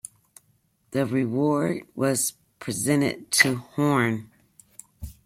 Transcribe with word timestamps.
The 0.89 1.03
award 1.03 1.83
was 1.93 2.33
presented 2.57 3.29
to 3.33 3.57
Horne. 3.57 4.31